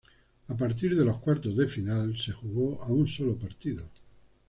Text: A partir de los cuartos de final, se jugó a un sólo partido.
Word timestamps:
A 0.49 0.55
partir 0.55 0.95
de 0.97 1.05
los 1.05 1.17
cuartos 1.19 1.55
de 1.55 1.67
final, 1.67 2.17
se 2.19 2.31
jugó 2.31 2.81
a 2.83 2.87
un 2.87 3.07
sólo 3.07 3.35
partido. 3.37 3.83